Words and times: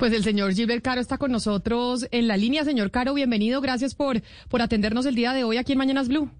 Pues 0.00 0.14
el 0.14 0.24
señor 0.24 0.54
Gilbert 0.54 0.82
Caro 0.82 0.98
está 1.02 1.18
con 1.18 1.30
nosotros 1.30 2.08
en 2.10 2.26
la 2.26 2.38
línea. 2.38 2.64
Señor 2.64 2.90
Caro, 2.90 3.12
bienvenido. 3.12 3.60
Gracias 3.60 3.94
por, 3.94 4.22
por 4.48 4.62
atendernos 4.62 5.04
el 5.04 5.14
día 5.14 5.34
de 5.34 5.44
hoy 5.44 5.58
aquí 5.58 5.72
en 5.72 5.78
Mañanas 5.78 6.08
Blue. 6.08 6.30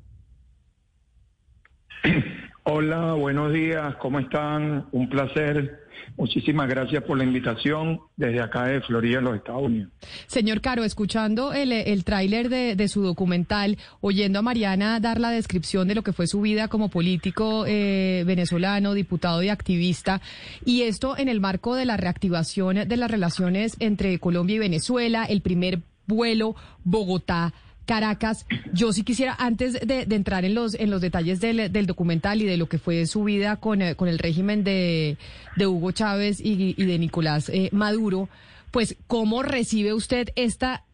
Hola, 2.72 3.14
buenos 3.14 3.52
días. 3.52 3.96
¿Cómo 3.96 4.20
están? 4.20 4.86
Un 4.92 5.08
placer. 5.08 5.80
Muchísimas 6.16 6.68
gracias 6.68 7.02
por 7.02 7.18
la 7.18 7.24
invitación 7.24 7.98
desde 8.16 8.40
acá 8.40 8.66
de 8.66 8.80
Florida, 8.80 9.20
los 9.20 9.34
Estados 9.34 9.64
Unidos. 9.64 9.90
Señor 10.28 10.60
Caro, 10.60 10.84
escuchando 10.84 11.52
el, 11.52 11.72
el 11.72 12.04
tráiler 12.04 12.48
de, 12.48 12.76
de, 12.76 12.86
su 12.86 13.02
documental, 13.02 13.76
oyendo 14.00 14.38
a 14.38 14.42
Mariana 14.42 15.00
dar 15.00 15.18
la 15.18 15.32
descripción 15.32 15.88
de 15.88 15.96
lo 15.96 16.02
que 16.02 16.12
fue 16.12 16.28
su 16.28 16.42
vida 16.42 16.68
como 16.68 16.90
político 16.90 17.64
eh, 17.66 18.22
venezolano, 18.24 18.94
diputado 18.94 19.42
y 19.42 19.48
activista, 19.48 20.20
y 20.64 20.82
esto 20.82 21.18
en 21.18 21.28
el 21.28 21.40
marco 21.40 21.74
de 21.74 21.86
la 21.86 21.96
reactivación 21.96 22.88
de 22.88 22.96
las 22.96 23.10
relaciones 23.10 23.74
entre 23.80 24.16
Colombia 24.20 24.54
y 24.54 24.60
Venezuela, 24.60 25.24
el 25.24 25.40
primer 25.40 25.80
vuelo 26.06 26.54
Bogotá. 26.84 27.52
Caracas. 27.86 28.46
Yo 28.72 28.92
sí 28.92 29.02
quisiera, 29.02 29.34
antes 29.38 29.72
de, 29.86 30.06
entrar 30.10 30.44
en 30.44 30.54
los, 30.54 30.74
en 30.74 30.90
los 30.90 31.00
detalles 31.00 31.40
del, 31.40 31.72
del, 31.72 31.86
documental 31.86 32.40
y 32.40 32.44
de 32.44 32.56
lo 32.56 32.68
que 32.68 32.78
fue 32.78 33.06
su 33.06 33.24
vida 33.24 33.56
con, 33.56 33.80
con 33.96 34.08
el 34.08 34.18
régimen 34.18 34.64
de, 34.64 35.16
de 35.56 35.66
Hugo 35.66 35.90
Chávez 35.92 36.40
y, 36.40 36.74
y 36.76 36.86
de 36.86 36.98
Nicolás 36.98 37.48
eh, 37.48 37.68
Maduro, 37.72 38.28
pues, 38.70 38.96
¿cómo 39.06 39.42
recibe 39.42 39.92
usted 39.92 40.28
esta 40.36 40.84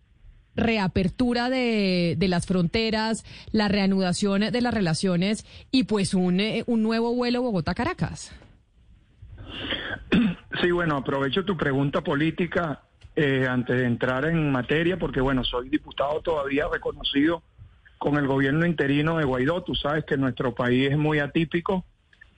reapertura 0.54 1.50
de, 1.50 2.16
de, 2.18 2.28
las 2.28 2.46
fronteras, 2.46 3.24
la 3.52 3.68
reanudación 3.68 4.40
de 4.40 4.60
las 4.60 4.72
relaciones 4.72 5.44
y 5.70 5.84
pues 5.84 6.14
un, 6.14 6.40
eh, 6.40 6.64
un 6.66 6.82
nuevo 6.82 7.14
vuelo 7.14 7.42
Bogotá-Caracas? 7.42 8.32
Sí, 10.62 10.70
bueno, 10.70 10.96
aprovecho 10.96 11.44
tu 11.44 11.56
pregunta 11.56 12.00
política 12.00 12.82
eh, 13.16 13.46
antes 13.48 13.76
de 13.76 13.86
entrar 13.86 14.26
en 14.26 14.52
materia, 14.52 14.98
porque 14.98 15.20
bueno, 15.20 15.42
soy 15.42 15.70
diputado 15.70 16.20
todavía 16.20 16.66
reconocido 16.70 17.42
con 17.98 18.16
el 18.16 18.26
gobierno 18.26 18.66
interino 18.66 19.16
de 19.16 19.24
Guaidó. 19.24 19.62
Tú 19.62 19.74
sabes 19.74 20.04
que 20.04 20.18
nuestro 20.18 20.54
país 20.54 20.90
es 20.90 20.98
muy 20.98 21.18
atípico. 21.18 21.84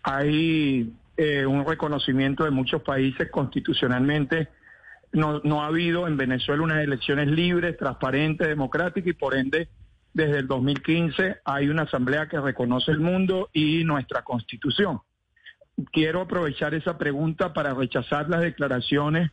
Hay 0.05 0.93
eh, 1.17 1.45
un 1.45 1.67
reconocimiento 1.67 2.45
de 2.45 2.53
muchos 2.53 2.83
países 2.83 3.29
constitucionalmente. 3.29 4.49
No, 5.13 5.41
no 5.43 5.63
ha 5.63 5.67
habido 5.67 6.07
en 6.07 6.17
Venezuela 6.17 6.63
unas 6.63 6.85
elecciones 6.85 7.27
libres, 7.27 7.77
transparentes, 7.77 8.47
democráticas 8.47 9.11
y 9.11 9.15
por 9.15 9.35
ende 9.35 9.69
desde 10.15 10.39
el 10.39 10.47
2015 10.47 11.39
hay 11.45 11.69
una 11.69 11.83
asamblea 11.83 12.29
que 12.29 12.41
reconoce 12.41 12.91
el 12.91 13.01
mundo 13.01 13.51
y 13.53 13.85
nuestra 13.85 14.23
constitución. 14.23 15.01
Quiero 15.93 16.21
aprovechar 16.21 16.75
esa 16.75 16.99
pregunta 16.99 17.53
para 17.53 17.75
rechazar 17.75 18.29
las 18.29 18.43
declaraciones 18.43 19.31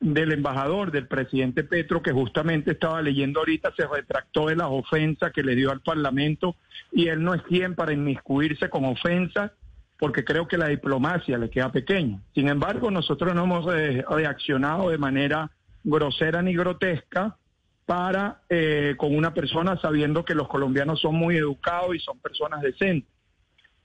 del 0.00 0.32
embajador, 0.32 0.90
del 0.90 1.06
presidente 1.06 1.62
Petro, 1.62 2.02
que 2.02 2.12
justamente 2.12 2.72
estaba 2.72 3.02
leyendo 3.02 3.40
ahorita, 3.40 3.72
se 3.76 3.86
retractó 3.86 4.48
de 4.48 4.56
las 4.56 4.68
ofensas 4.70 5.30
que 5.32 5.42
le 5.42 5.54
dio 5.54 5.70
al 5.70 5.82
Parlamento 5.82 6.56
y 6.90 7.08
él 7.08 7.22
no 7.22 7.34
es 7.34 7.42
quien 7.42 7.74
para 7.74 7.92
inmiscuirse 7.92 8.70
con 8.70 8.86
ofensas, 8.86 9.52
porque 9.98 10.24
creo 10.24 10.48
que 10.48 10.56
la 10.56 10.68
diplomacia 10.68 11.36
le 11.36 11.50
queda 11.50 11.70
pequeña. 11.70 12.22
Sin 12.34 12.48
embargo, 12.48 12.90
nosotros 12.90 13.34
no 13.34 13.44
hemos 13.44 13.66
reaccionado 13.66 14.88
de 14.88 14.96
manera 14.96 15.50
grosera 15.84 16.40
ni 16.40 16.54
grotesca 16.54 17.36
para 17.84 18.40
eh, 18.48 18.94
con 18.96 19.14
una 19.14 19.34
persona 19.34 19.78
sabiendo 19.80 20.24
que 20.24 20.34
los 20.34 20.48
colombianos 20.48 21.00
son 21.00 21.16
muy 21.16 21.36
educados 21.36 21.94
y 21.94 21.98
son 21.98 22.18
personas 22.18 22.62
decentes. 22.62 23.10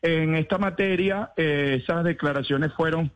En 0.01 0.35
esta 0.35 0.57
materia, 0.57 1.31
eh, 1.35 1.79
esas 1.81 2.03
declaraciones 2.03 2.71
fueron 2.73 3.11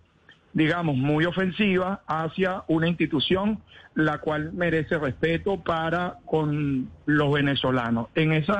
digamos, 0.53 0.97
muy 0.97 1.25
ofensiva 1.25 2.01
hacia 2.07 2.63
una 2.67 2.87
institución 2.87 3.59
la 3.95 4.19
cual 4.19 4.53
merece 4.53 4.97
respeto 4.97 5.61
para 5.63 6.17
con 6.25 6.89
los 7.05 7.33
venezolanos. 7.33 8.07
En 8.15 8.31
ese 8.31 8.53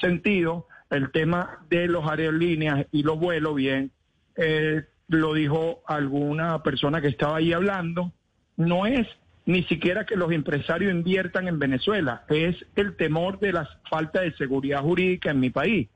sentido, 0.00 0.66
el 0.90 1.10
tema 1.10 1.58
de 1.68 1.88
los 1.88 2.08
aerolíneas 2.08 2.86
y 2.90 3.02
los 3.02 3.18
vuelos, 3.18 3.54
bien, 3.54 3.90
eh, 4.36 4.84
lo 5.08 5.34
dijo 5.34 5.82
alguna 5.86 6.62
persona 6.62 7.00
que 7.00 7.08
estaba 7.08 7.36
ahí 7.36 7.52
hablando, 7.52 8.12
no 8.56 8.86
es 8.86 9.06
ni 9.46 9.62
siquiera 9.64 10.04
que 10.04 10.16
los 10.16 10.30
empresarios 10.32 10.92
inviertan 10.92 11.48
en 11.48 11.58
Venezuela, 11.58 12.24
es 12.28 12.54
el 12.76 12.96
temor 12.96 13.38
de 13.40 13.52
la 13.52 13.68
falta 13.88 14.20
de 14.20 14.32
seguridad 14.34 14.82
jurídica 14.82 15.30
en 15.30 15.40
mi 15.40 15.50
país 15.50 15.88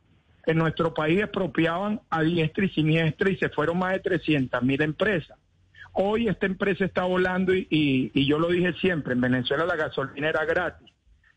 en 0.47 0.59
nuestro 0.59 0.93
país 0.93 1.21
expropiaban 1.21 2.01
a 2.11 2.23
diestra 2.23 2.65
y 2.65 2.69
siniestra 2.71 3.31
y 3.31 3.37
se 3.37 3.49
fueron 3.49 3.79
más 3.79 3.93
de 3.93 4.01
300 4.01 4.63
mil 4.63 4.83
empresas. 4.83 5.39
Hoy 5.93 6.29
esta 6.29 6.47
empresa 6.47 6.85
está 6.85 7.05
volando 7.05 7.55
y, 7.55 7.67
y, 7.71 8.11
y, 8.15 8.27
yo 8.27 8.39
lo 8.39 8.49
dije 8.49 8.73
siempre, 8.75 9.13
en 9.13 9.21
Venezuela 9.21 9.67
la 9.67 9.77
gasolina 9.77 10.29
era 10.29 10.45
gratis. 10.45 10.91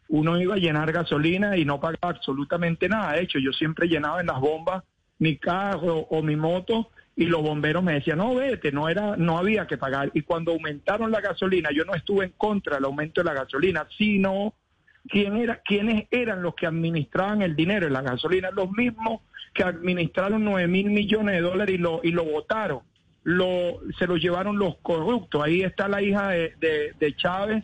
Uno 0.08 0.40
iba 0.40 0.56
a 0.56 0.60
llenar 0.60 0.92
gasolina 0.92 1.58
y 1.58 1.66
no 1.66 1.80
pagaba 1.80 2.10
absolutamente 2.10 2.88
nada. 2.88 3.14
De 3.14 3.24
hecho, 3.24 3.40
yo 3.40 3.52
siempre 3.52 3.88
llenaba 3.88 4.22
en 4.22 4.28
las 4.28 4.40
bombas 4.40 4.84
mi 5.18 5.38
carro 5.38 6.00
o 6.10 6.22
mi 6.22 6.36
moto 6.36 6.90
y 7.16 7.26
los 7.26 7.42
bomberos 7.42 7.84
me 7.84 7.94
decían, 7.94 8.18
no, 8.18 8.36
vete, 8.36 8.72
no, 8.72 8.90
era, 8.90 9.16
no 9.16 9.38
había 9.38 9.68
que 9.68 9.78
pagar. 9.78 10.12
Y 10.14 10.22
cuando 10.24 10.52
aumentaron 10.52 11.12
la 11.12 11.22
gasolina, 11.22 11.70
yo 11.74 11.86
no 11.86 11.96
estuve 11.96 12.26
en 12.26 12.32
contra 12.32 12.76
del 12.76 12.86
aumento 12.86 13.22
de 13.22 13.26
la 13.26 13.34
gasolina, 13.34 13.88
sino 13.98 14.54
quién 15.10 15.38
era, 15.38 15.62
quiénes 15.64 16.08
eran 16.12 16.42
los 16.42 16.56
que 16.56 16.66
administraban 16.66 17.42
el 17.42 17.56
dinero 17.56 17.88
en 17.88 17.94
la 17.94 18.02
gasolina, 18.02 18.52
los 18.52 18.72
mismos 18.72 19.22
que 19.54 19.64
administraron 19.64 20.44
nueve 20.44 20.68
mil 20.68 20.90
millones 20.90 21.36
de 21.36 21.42
dólares 21.42 21.76
y 21.76 21.78
lo, 21.78 22.02
y 22.04 22.12
lo 22.12 22.26
votaron, 22.26 22.80
lo, 23.24 23.80
se 23.98 24.08
lo 24.08 24.18
llevaron 24.18 24.58
los 24.58 24.78
corruptos. 24.78 25.44
Ahí 25.44 25.62
está 25.62 25.88
la 25.88 26.02
hija 26.02 26.30
de, 26.30 26.94
de, 27.00 27.16
Chávez, 27.16 27.64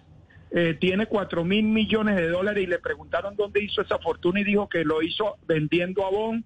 eh, 0.52 0.78
tiene 0.80 1.06
cuatro 1.06 1.44
mil 1.44 1.66
millones 1.66 2.16
de 2.16 2.30
dólares 2.30 2.64
y 2.64 2.68
le 2.68 2.80
preguntaron 2.80 3.36
dónde 3.36 3.64
hizo 3.64 3.82
esa 3.82 4.00
fortuna 4.00 4.40
y 4.40 4.44
dijo 4.44 4.70
que 4.70 4.86
lo 4.86 5.02
hizo 5.02 5.38
vendiendo 5.48 6.06
abón. 6.06 6.46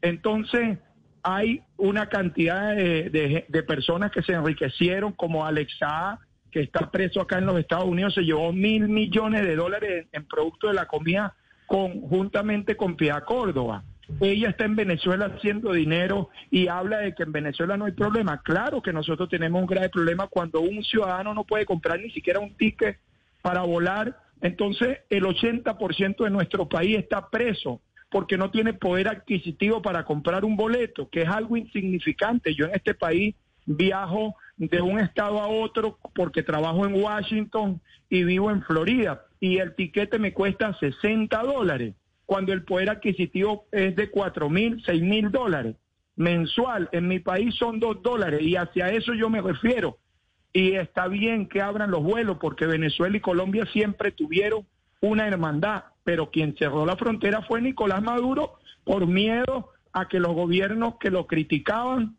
Entonces, 0.00 0.78
hay 1.22 1.62
una 1.76 2.08
cantidad 2.08 2.74
de, 2.74 3.10
de, 3.10 3.44
de 3.48 3.62
personas 3.62 4.10
que 4.12 4.22
se 4.22 4.32
enriquecieron, 4.32 5.12
como 5.12 5.44
Alexa 5.44 6.20
que 6.50 6.60
está 6.60 6.90
preso 6.90 7.20
acá 7.20 7.38
en 7.38 7.46
los 7.46 7.58
Estados 7.58 7.86
Unidos, 7.86 8.14
se 8.14 8.22
llevó 8.22 8.52
mil 8.52 8.88
millones 8.88 9.42
de 9.42 9.56
dólares 9.56 10.06
en, 10.12 10.24
producto 10.26 10.68
de 10.68 10.74
la 10.74 10.86
comida 10.86 11.34
conjuntamente 11.66 12.76
con 12.76 12.96
Pia 12.96 13.20
Córdoba. 13.22 13.84
Ella 14.20 14.48
está 14.48 14.64
en 14.64 14.74
Venezuela 14.74 15.26
haciendo 15.26 15.72
dinero 15.72 16.30
y 16.50 16.68
habla 16.68 16.98
de 16.98 17.14
que 17.14 17.24
en 17.24 17.32
Venezuela 17.32 17.76
no 17.76 17.84
hay 17.84 17.92
problema. 17.92 18.40
Claro 18.42 18.80
que 18.80 18.92
nosotros 18.92 19.28
tenemos 19.28 19.60
un 19.60 19.66
grave 19.66 19.90
problema 19.90 20.28
cuando 20.28 20.60
un 20.60 20.82
ciudadano 20.82 21.34
no 21.34 21.44
puede 21.44 21.66
comprar 21.66 22.00
ni 22.00 22.10
siquiera 22.10 22.40
un 22.40 22.54
ticket 22.56 22.98
para 23.42 23.62
volar. 23.62 24.18
Entonces, 24.40 25.00
el 25.10 25.24
80% 25.24 26.24
de 26.24 26.30
nuestro 26.30 26.68
país 26.68 26.96
está 26.96 27.28
preso 27.28 27.82
porque 28.10 28.38
no 28.38 28.50
tiene 28.50 28.72
poder 28.72 29.08
adquisitivo 29.08 29.82
para 29.82 30.04
comprar 30.04 30.44
un 30.44 30.56
boleto, 30.56 31.08
que 31.10 31.22
es 31.22 31.28
algo 31.28 31.56
insignificante. 31.56 32.54
Yo 32.54 32.64
en 32.64 32.74
este 32.74 32.94
país 32.94 33.34
viajo 33.68 34.34
de 34.56 34.80
un 34.80 34.98
estado 34.98 35.40
a 35.40 35.46
otro 35.46 35.98
porque 36.14 36.42
trabajo 36.42 36.86
en 36.86 37.00
Washington 37.00 37.80
y 38.08 38.24
vivo 38.24 38.50
en 38.50 38.62
Florida 38.62 39.26
y 39.40 39.58
el 39.58 39.74
tiquete 39.74 40.18
me 40.18 40.32
cuesta 40.32 40.76
60 40.78 41.42
dólares 41.42 41.94
cuando 42.26 42.52
el 42.52 42.64
poder 42.64 42.90
adquisitivo 42.90 43.66
es 43.70 43.94
de 43.94 44.10
4 44.10 44.50
mil, 44.50 44.82
6 44.84 45.02
mil 45.02 45.30
dólares 45.30 45.76
mensual. 46.16 46.88
En 46.92 47.08
mi 47.08 47.20
país 47.20 47.54
son 47.54 47.78
2 47.78 48.02
dólares 48.02 48.42
y 48.42 48.56
hacia 48.56 48.90
eso 48.90 49.14
yo 49.14 49.30
me 49.30 49.40
refiero. 49.40 49.98
Y 50.52 50.72
está 50.72 51.08
bien 51.08 51.46
que 51.46 51.62
abran 51.62 51.90
los 51.90 52.02
vuelos 52.02 52.38
porque 52.40 52.66
Venezuela 52.66 53.16
y 53.16 53.20
Colombia 53.20 53.66
siempre 53.72 54.12
tuvieron 54.12 54.66
una 55.00 55.28
hermandad, 55.28 55.84
pero 56.04 56.30
quien 56.30 56.56
cerró 56.56 56.84
la 56.84 56.96
frontera 56.96 57.42
fue 57.42 57.60
Nicolás 57.60 58.02
Maduro 58.02 58.54
por 58.84 59.06
miedo 59.06 59.70
a 59.92 60.08
que 60.08 60.18
los 60.18 60.34
gobiernos 60.34 60.96
que 60.98 61.10
lo 61.10 61.26
criticaban 61.26 62.16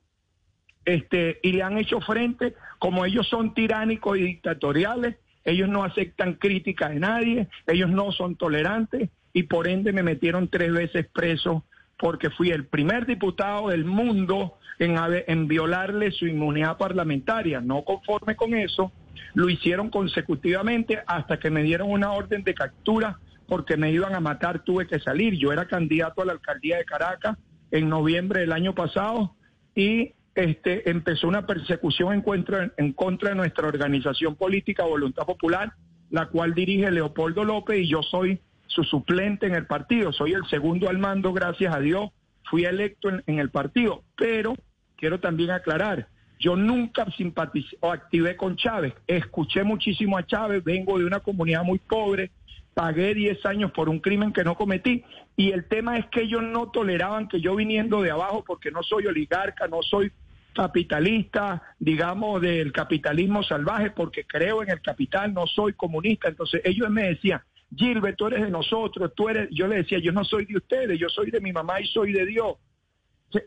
este, 0.94 1.40
y 1.44 1.52
le 1.54 1.64
han 1.64 1.78
hecho 1.78 2.00
frente, 2.02 2.56
como 2.80 3.06
ellos 3.06 3.28
son 3.28 3.54
tiránicos 3.54 4.18
y 4.18 4.22
dictatoriales, 4.22 5.18
ellos 5.46 5.70
no 5.70 5.84
aceptan 5.84 6.34
crítica 6.34 6.90
de 6.90 7.00
nadie, 7.00 7.48
ellos 7.68 7.90
no 7.90 8.12
son 8.12 8.36
tolerantes 8.36 9.10
y 9.34 9.44
por 9.44 9.68
ende 9.68 9.94
me 9.94 10.04
metieron 10.04 10.48
tres 10.48 10.72
veces 10.72 11.08
preso 11.14 11.64
porque 11.98 12.30
fui 12.30 12.50
el 12.52 12.66
primer 12.66 13.06
diputado 13.06 13.70
del 13.70 13.86
mundo 13.86 14.56
en, 14.80 14.96
en 15.28 15.48
violarle 15.48 16.12
su 16.12 16.26
inmunidad 16.28 16.78
parlamentaria. 16.78 17.62
No 17.62 17.84
conforme 17.84 18.36
con 18.36 18.54
eso, 18.54 18.92
Lo 19.34 19.50
hicieron 19.50 19.90
consecutivamente 19.90 21.00
hasta 21.06 21.38
que 21.40 21.50
me 21.50 21.62
dieron 21.62 21.92
una 21.92 22.14
orden 22.14 22.44
de 22.44 22.54
captura 22.54 23.20
porque 23.48 23.78
me 23.78 23.92
iban 23.92 24.16
a 24.16 24.20
matar, 24.20 24.64
tuve 24.64 24.88
que 24.88 25.00
salir. 25.00 25.34
Yo 25.36 25.52
era 25.52 25.66
candidato 25.66 26.22
a 26.22 26.26
la 26.26 26.34
alcaldía 26.34 26.78
de 26.78 26.86
Caracas 26.86 27.38
en 27.72 27.90
noviembre 27.90 28.42
del 28.42 28.54
año 28.54 28.74
pasado 28.74 29.36
y 29.76 30.14
este, 30.40 30.90
empezó 30.90 31.28
una 31.28 31.46
persecución 31.46 32.14
en 32.14 32.22
contra, 32.22 32.72
en 32.78 32.94
contra 32.94 33.32
de 33.32 33.36
nuestra 33.36 33.68
organización 33.68 34.36
política 34.36 34.86
Voluntad 34.86 35.26
Popular, 35.26 35.74
la 36.10 36.28
cual 36.28 36.54
dirige 36.54 36.90
Leopoldo 36.92 37.44
López 37.44 37.82
y 37.82 37.90
yo 37.90 38.02
soy 38.04 38.40
su 38.68 38.84
suplente 38.84 39.48
en 39.48 39.56
el 39.56 39.66
partido. 39.66 40.14
Soy 40.14 40.32
el 40.32 40.46
segundo 40.46 40.88
al 40.88 40.98
mando, 40.98 41.34
gracias 41.34 41.76
a 41.76 41.82
Dios. 41.82 42.12
Fui 42.50 42.64
electo 42.64 43.10
en, 43.10 43.40
el 43.40 43.50
partido, 43.50 44.04
pero 44.16 44.56
quiero 44.96 45.20
también 45.20 45.52
aclarar, 45.52 46.08
yo 46.40 46.56
nunca 46.56 47.06
simpaticé 47.18 47.76
o 47.82 47.92
activé 47.92 48.38
con 48.38 48.56
Chávez. 48.56 48.94
Escuché 49.08 49.64
muchísimo 49.64 50.18
a 50.18 50.26
Chávez, 50.26 50.64
vengo 50.64 50.98
de 50.98 51.06
una 51.06 51.20
comunidad 51.20 51.64
muy 51.64 51.80
pobre, 51.80 52.32
pagué 52.74 53.14
10 53.14 53.46
años 53.46 53.72
por 53.72 53.90
un 53.90 54.00
crimen 54.00 54.32
que 54.32 54.46
no 54.46 54.56
cometí 54.56 55.04
y 55.36 55.52
el 55.52 55.66
tema 55.66 55.98
es 55.98 56.06
que 56.08 56.22
ellos 56.22 56.44
no 56.44 56.72
toleraban 56.72 57.28
que 57.28 57.42
yo 57.42 57.58
viniendo 57.58 58.02
de 58.02 58.12
abajo 58.12 58.44
porque 58.48 58.72
no 58.72 58.84
soy 58.84 59.06
oligarca, 59.06 59.68
no 59.68 59.82
soy 59.82 60.12
capitalista, 60.54 61.62
digamos, 61.80 62.42
del 62.42 62.72
capitalismo 62.72 63.44
salvaje, 63.44 63.92
porque 63.92 64.26
creo 64.26 64.64
en 64.64 64.70
el 64.70 64.82
capital, 64.82 65.34
no 65.34 65.48
soy 65.48 65.74
comunista. 65.74 66.28
Entonces 66.28 66.62
ellos 66.64 66.90
me 66.90 67.10
decían, 67.10 67.42
Gilbert, 67.76 68.18
tú 68.18 68.28
eres 68.28 68.42
de 68.42 68.50
nosotros, 68.50 69.12
tú 69.16 69.30
eres, 69.30 69.50
yo 69.52 69.68
le 69.68 69.78
decía, 69.78 70.00
yo 70.00 70.12
no 70.12 70.24
soy 70.24 70.46
de 70.46 70.58
ustedes, 70.58 71.00
yo 71.00 71.10
soy 71.10 71.32
de 71.32 71.40
mi 71.40 71.54
mamá 71.54 71.80
y 71.80 71.88
soy 71.88 72.14
de 72.14 72.26
Dios. 72.26 72.58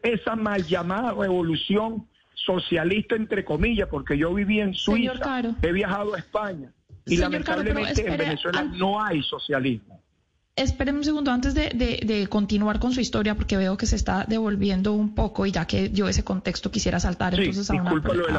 Esa 0.02 0.36
mal 0.36 0.64
llamada 0.64 1.12
revolución 1.12 2.06
socialista, 2.34 3.16
entre 3.16 3.44
comillas, 3.44 3.88
porque 3.88 4.16
yo 4.16 4.32
viví 4.32 4.60
en 4.60 4.74
Suiza, 4.74 5.42
he 5.60 5.72
viajado 5.72 6.14
a 6.14 6.18
España 6.18 6.72
y 7.06 7.16
lamentablemente 7.16 8.06
en 8.06 8.16
Venezuela 8.16 8.62
no 8.62 9.02
hay 9.02 9.22
socialismo. 9.22 10.00
Espérenme 10.54 10.98
un 10.98 11.04
segundo 11.06 11.30
antes 11.30 11.54
de, 11.54 12.26
continuar 12.28 12.78
con 12.78 12.92
su 12.92 13.00
historia, 13.00 13.34
porque 13.34 13.56
veo 13.56 13.78
que 13.78 13.86
se 13.86 13.96
está 13.96 14.26
devolviendo 14.28 14.92
un 14.92 15.14
poco 15.14 15.46
y 15.46 15.50
ya 15.50 15.64
que 15.66 15.90
yo 15.90 16.10
ese 16.10 16.24
contexto 16.24 16.70
quisiera 16.70 17.00
saltar 17.00 17.32
entonces 17.34 17.70
a, 17.70 17.82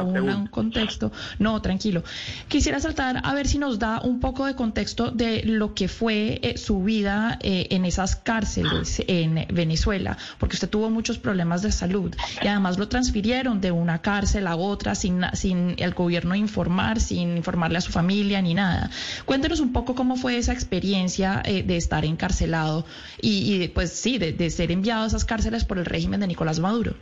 un 0.04 0.46
contexto. 0.46 1.10
No, 1.40 1.60
tranquilo. 1.60 2.04
Quisiera 2.46 2.78
saltar 2.78 3.20
a 3.24 3.34
ver 3.34 3.48
si 3.48 3.58
nos 3.58 3.80
da 3.80 4.00
un 4.00 4.20
poco 4.20 4.46
de 4.46 4.54
contexto 4.54 5.10
de 5.10 5.42
lo 5.42 5.74
que 5.74 5.88
fue 5.88 6.38
eh, 6.44 6.56
su 6.56 6.84
vida 6.84 7.36
eh, 7.42 7.66
en 7.70 7.84
esas 7.84 8.14
cárceles 8.14 9.02
en 9.08 9.48
Venezuela, 9.52 10.16
porque 10.38 10.54
usted 10.54 10.70
tuvo 10.70 10.90
muchos 10.90 11.18
problemas 11.18 11.62
de 11.62 11.72
salud 11.72 12.14
y 12.40 12.46
además 12.46 12.78
lo 12.78 12.86
transfirieron 12.86 13.60
de 13.60 13.72
una 13.72 14.02
cárcel 14.02 14.46
a 14.46 14.54
otra 14.54 14.94
sin, 14.94 15.22
sin 15.32 15.74
el 15.78 15.94
gobierno 15.94 16.36
informar, 16.36 17.00
sin 17.00 17.36
informarle 17.36 17.78
a 17.78 17.80
su 17.80 17.90
familia 17.90 18.40
ni 18.40 18.54
nada. 18.54 18.88
Cuéntenos 19.24 19.58
un 19.58 19.72
poco 19.72 19.96
cómo 19.96 20.14
fue 20.14 20.36
esa 20.36 20.52
experiencia 20.52 21.42
eh, 21.44 21.64
de 21.64 21.76
estar 21.76 22.03
encarcelado 22.06 22.84
y, 23.20 23.62
y 23.62 23.68
pues 23.68 23.92
sí, 23.92 24.18
de, 24.18 24.32
de 24.32 24.50
ser 24.50 24.70
enviado 24.70 25.04
a 25.04 25.06
esas 25.06 25.24
cárceles 25.24 25.64
por 25.64 25.78
el 25.78 25.84
régimen 25.84 26.20
de 26.20 26.26
Nicolás 26.26 26.60
Maduro. 26.60 26.94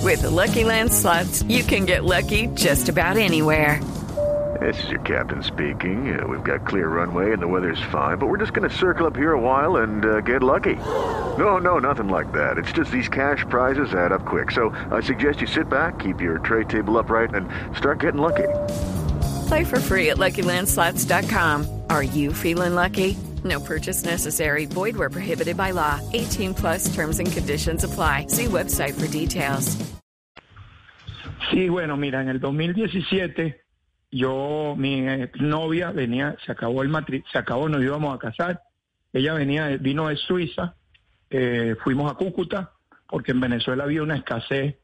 With 0.00 0.22
the 0.22 0.30
Lucky 0.30 0.64
Land 0.64 0.92
slots, 0.92 1.42
you 1.48 1.64
can 1.64 1.84
get 1.84 2.04
lucky 2.04 2.46
just 2.54 2.88
about 2.88 3.16
anywhere. 3.16 3.80
This 4.60 4.82
is 4.82 4.90
your 4.90 5.00
captain 5.00 5.42
speaking. 5.42 6.18
Uh, 6.18 6.26
we've 6.26 6.42
got 6.42 6.66
clear 6.66 6.88
runway 6.88 7.32
and 7.32 7.40
the 7.40 7.46
weather's 7.46 7.82
fine, 7.92 8.18
but 8.18 8.26
we're 8.26 8.38
just 8.38 8.54
going 8.54 8.68
to 8.68 8.74
circle 8.74 9.06
up 9.06 9.14
here 9.14 9.32
a 9.32 9.40
while 9.40 9.76
and 9.76 10.04
uh, 10.04 10.20
get 10.20 10.42
lucky. 10.42 10.74
No, 10.74 11.58
no, 11.58 11.78
nothing 11.78 12.08
like 12.08 12.32
that. 12.32 12.58
It's 12.58 12.72
just 12.72 12.90
these 12.90 13.08
cash 13.08 13.44
prizes 13.48 13.92
add 13.92 14.10
up 14.12 14.24
quick. 14.24 14.50
So 14.50 14.70
I 14.90 15.00
suggest 15.00 15.40
you 15.40 15.46
sit 15.46 15.68
back, 15.68 15.98
keep 15.98 16.20
your 16.20 16.38
tray 16.38 16.64
table 16.64 16.98
upright, 16.98 17.34
and 17.34 17.48
start 17.76 18.00
getting 18.00 18.20
lucky. 18.20 18.48
Play 19.48 19.64
for 19.64 19.78
free 19.80 20.10
at 20.10 20.16
LuckyLandSlots.com. 20.16 21.82
Are 21.90 22.02
you 22.02 22.32
feeling 22.32 22.74
lucky? 22.74 23.16
No 23.44 23.60
purchase 23.60 24.04
necessary. 24.04 24.66
Void 24.66 24.96
where 24.96 25.10
prohibited 25.10 25.56
by 25.56 25.72
law. 25.72 26.00
18 26.12 26.54
plus 26.54 26.94
terms 26.94 27.18
and 27.20 27.30
conditions 27.30 27.84
apply. 27.84 28.26
See 28.28 28.46
website 28.46 28.94
for 28.94 29.06
details. 29.06 29.76
Sí, 31.50 31.68
bueno, 31.68 31.96
mira, 31.96 32.20
en 32.20 32.28
el 32.28 32.40
2017 32.40 33.68
yo, 34.10 34.74
mi 34.76 35.02
novia 35.38 35.90
venía, 35.90 36.36
se 36.44 36.52
acabó 36.52 36.82
el 36.82 36.88
matri, 36.88 37.22
se 37.30 37.38
acabó, 37.38 37.68
nos 37.68 37.82
íbamos 37.82 38.14
a 38.14 38.18
casar. 38.18 38.62
Ella 39.12 39.34
venía, 39.34 39.68
vino 39.76 40.08
de 40.08 40.16
Suiza, 40.16 40.76
eh, 41.30 41.76
fuimos 41.82 42.10
a 42.10 42.14
Cúcuta, 42.14 42.72
porque 43.06 43.32
en 43.32 43.40
Venezuela 43.40 43.84
había 43.84 44.02
una 44.02 44.16
escasez 44.16 44.76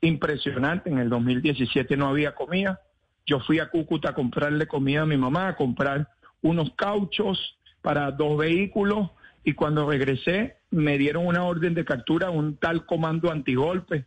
impresionante. 0.00 0.90
En 0.90 0.98
el 0.98 1.10
2017 1.10 1.96
no 1.96 2.08
había 2.08 2.34
comida. 2.34 2.80
Yo 3.26 3.40
fui 3.40 3.58
a 3.58 3.68
Cúcuta 3.68 4.10
a 4.10 4.14
comprarle 4.14 4.66
comida 4.66 5.02
a 5.02 5.06
mi 5.06 5.16
mamá, 5.16 5.48
a 5.48 5.56
comprar 5.56 6.08
unos 6.40 6.72
cauchos, 6.74 7.58
para 7.82 8.10
dos 8.12 8.38
vehículos 8.38 9.10
y 9.44 9.52
cuando 9.54 9.88
regresé 9.88 10.56
me 10.70 10.96
dieron 10.96 11.26
una 11.26 11.44
orden 11.44 11.74
de 11.74 11.84
captura 11.84 12.30
un 12.30 12.56
tal 12.56 12.86
comando 12.86 13.30
antigolpe. 13.30 14.06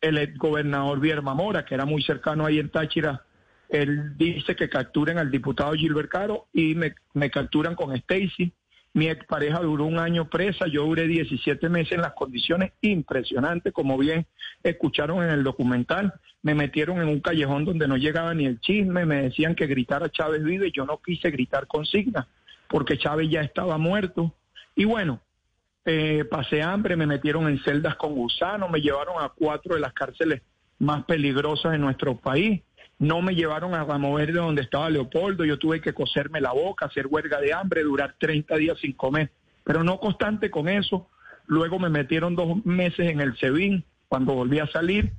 El 0.00 0.36
gobernador 0.38 1.00
Vierma 1.00 1.34
Mora, 1.34 1.64
que 1.64 1.74
era 1.74 1.84
muy 1.84 2.02
cercano 2.02 2.46
ahí 2.46 2.58
en 2.58 2.70
Táchira, 2.70 3.24
él 3.68 4.16
dice 4.16 4.54
que 4.54 4.68
capturen 4.68 5.18
al 5.18 5.30
diputado 5.30 5.72
Gilbert 5.72 6.08
Caro 6.08 6.46
y 6.52 6.74
me, 6.74 6.94
me 7.14 7.30
capturan 7.30 7.74
con 7.74 7.94
Stacy. 7.96 8.52
Mi 8.92 9.08
expareja 9.08 9.60
duró 9.60 9.84
un 9.84 9.98
año 9.98 10.30
presa, 10.30 10.66
yo 10.68 10.84
duré 10.84 11.06
17 11.06 11.68
meses 11.68 11.92
en 11.92 12.02
las 12.02 12.14
condiciones 12.14 12.72
impresionantes, 12.80 13.72
como 13.72 13.98
bien 13.98 14.26
escucharon 14.62 15.22
en 15.22 15.30
el 15.30 15.42
documental. 15.42 16.14
Me 16.42 16.54
metieron 16.54 17.02
en 17.02 17.08
un 17.08 17.20
callejón 17.20 17.64
donde 17.64 17.88
no 17.88 17.96
llegaba 17.96 18.32
ni 18.32 18.46
el 18.46 18.60
chisme, 18.60 19.04
me 19.04 19.22
decían 19.22 19.54
que 19.54 19.66
gritara 19.66 20.10
Chávez 20.10 20.42
vive, 20.44 20.70
yo 20.70 20.86
no 20.86 21.00
quise 21.04 21.30
gritar 21.30 21.66
consigna 21.66 22.28
porque 22.68 22.98
Chávez 22.98 23.30
ya 23.30 23.40
estaba 23.40 23.78
muerto. 23.78 24.34
Y 24.74 24.84
bueno, 24.84 25.20
eh, 25.84 26.24
pasé 26.28 26.62
hambre, 26.62 26.96
me 26.96 27.06
metieron 27.06 27.48
en 27.48 27.62
celdas 27.62 27.96
con 27.96 28.14
gusanos, 28.14 28.70
me 28.70 28.80
llevaron 28.80 29.22
a 29.22 29.28
cuatro 29.28 29.74
de 29.74 29.80
las 29.80 29.92
cárceles 29.92 30.42
más 30.78 31.04
peligrosas 31.04 31.72
de 31.72 31.78
nuestro 31.78 32.16
país. 32.16 32.62
No 32.98 33.22
me 33.22 33.34
llevaron 33.34 33.74
a 33.74 33.84
remover 33.84 34.32
de 34.32 34.40
donde 34.40 34.62
estaba 34.62 34.90
Leopoldo, 34.90 35.44
yo 35.44 35.58
tuve 35.58 35.80
que 35.80 35.92
coserme 35.92 36.40
la 36.40 36.52
boca, 36.52 36.86
hacer 36.86 37.06
huelga 37.06 37.40
de 37.40 37.52
hambre, 37.52 37.82
durar 37.82 38.16
30 38.18 38.56
días 38.56 38.78
sin 38.80 38.92
comer. 38.94 39.30
Pero 39.64 39.84
no 39.84 40.00
constante 40.00 40.50
con 40.50 40.68
eso, 40.68 41.08
luego 41.46 41.78
me 41.78 41.90
metieron 41.90 42.34
dos 42.34 42.64
meses 42.64 43.10
en 43.10 43.20
el 43.20 43.36
SEBIN 43.36 43.84
cuando 44.08 44.34
volví 44.34 44.60
a 44.60 44.66
salir 44.68 45.12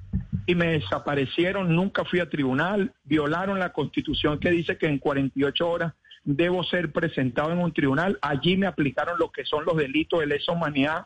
y 0.45 0.55
me 0.55 0.79
desaparecieron, 0.79 1.75
nunca 1.75 2.05
fui 2.05 2.19
a 2.19 2.29
tribunal, 2.29 2.93
violaron 3.03 3.59
la 3.59 3.73
constitución 3.73 4.39
que 4.39 4.49
dice 4.49 4.77
que 4.77 4.87
en 4.87 4.97
48 4.97 5.69
horas 5.69 5.93
debo 6.27 6.61
ser 6.63 6.91
presentado 6.91 7.51
en 7.53 7.59
un 7.59 7.71
tribunal. 7.71 8.19
Allí 8.21 8.57
me 8.57 8.67
aplicaron 8.67 9.17
lo 9.17 9.31
que 9.31 9.45
son 9.45 9.63
los 9.65 9.77
delitos 9.77 10.19
de 10.19 10.27
lesa 10.27 10.51
humanidad, 10.51 11.05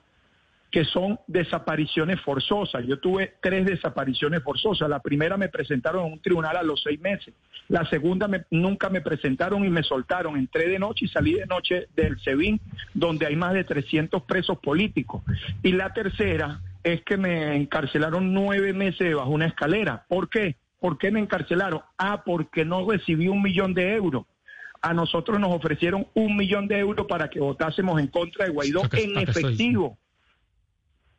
que 0.72 0.84
son 0.84 1.20
desapariciones 1.28 2.20
forzosas. 2.22 2.84
Yo 2.88 3.00
tuve 3.00 3.36
tres 3.40 3.66
desapariciones 3.68 4.42
forzosas. 4.42 4.90
La 4.90 5.00
primera 5.00 5.38
me 5.38 5.48
presentaron 5.48 6.08
en 6.08 6.14
un 6.14 6.20
tribunal 6.20 6.58
a 6.58 6.64
los 6.64 6.82
seis 6.82 7.00
meses. 7.00 7.36
La 7.68 7.86
segunda 7.86 8.28
nunca 8.50 8.90
me 8.90 9.02
presentaron 9.02 9.64
y 9.64 9.70
me 9.70 9.84
soltaron. 9.84 10.38
Entré 10.38 10.68
de 10.70 10.80
noche 10.80 11.06
y 11.06 11.10
salí 11.10 11.34
de 11.34 11.46
noche 11.46 11.88
del 11.96 12.20
SEBIN, 12.20 12.60
donde 12.96 13.28
hay 13.28 13.36
más 13.36 13.54
de 13.54 13.64
300 13.64 14.24
presos 14.24 14.58
políticos. 14.58 15.22
Y 15.62 15.74
la 15.74 15.94
tercera 15.94 16.62
es 16.84 17.04
que 17.04 17.18
me 17.18 17.56
encarcelaron 17.56 18.34
nueve 18.34 18.74
meses 18.74 19.16
bajo 19.16 19.30
una 19.30 19.46
escalera. 19.46 20.04
¿Por 20.08 20.30
qué? 20.30 20.56
¿Por 20.80 20.98
qué 20.98 21.12
me 21.12 21.20
encarcelaron? 21.20 21.82
Ah, 22.00 22.24
porque 22.26 22.66
no 22.66 22.90
recibí 22.90 23.28
un 23.28 23.44
millón 23.44 23.76
de 23.76 23.94
euros 23.94 24.26
a 24.82 24.94
nosotros 24.94 25.40
nos 25.40 25.52
ofrecieron 25.52 26.08
un 26.14 26.36
millón 26.36 26.68
de 26.68 26.80
euros 26.80 27.06
para 27.08 27.30
que 27.30 27.40
votásemos 27.40 28.00
en 28.00 28.08
contra 28.08 28.46
de 28.46 28.52
Guaidó 28.52 28.82
en 28.94 29.18
efectivo. 29.18 29.98